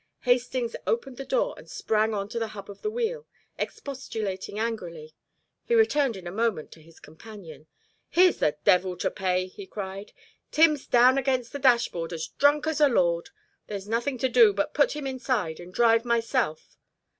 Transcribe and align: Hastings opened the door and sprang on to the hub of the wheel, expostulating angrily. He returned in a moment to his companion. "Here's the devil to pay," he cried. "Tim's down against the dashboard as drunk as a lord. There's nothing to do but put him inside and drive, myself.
Hastings 0.21 0.75
opened 0.87 1.17
the 1.17 1.25
door 1.25 1.53
and 1.59 1.69
sprang 1.69 2.11
on 2.15 2.27
to 2.29 2.39
the 2.39 2.47
hub 2.57 2.71
of 2.71 2.81
the 2.81 2.89
wheel, 2.89 3.27
expostulating 3.59 4.57
angrily. 4.57 5.13
He 5.63 5.75
returned 5.75 6.17
in 6.17 6.25
a 6.25 6.31
moment 6.31 6.71
to 6.71 6.81
his 6.81 6.99
companion. 6.99 7.67
"Here's 8.09 8.37
the 8.39 8.57
devil 8.63 8.97
to 8.97 9.11
pay," 9.11 9.45
he 9.45 9.67
cried. 9.67 10.11
"Tim's 10.51 10.87
down 10.87 11.19
against 11.19 11.53
the 11.53 11.59
dashboard 11.59 12.13
as 12.13 12.27
drunk 12.29 12.65
as 12.65 12.81
a 12.81 12.89
lord. 12.89 13.29
There's 13.67 13.87
nothing 13.87 14.17
to 14.17 14.27
do 14.27 14.53
but 14.53 14.73
put 14.73 14.93
him 14.95 15.05
inside 15.05 15.59
and 15.59 15.71
drive, 15.71 16.03
myself. 16.03 16.77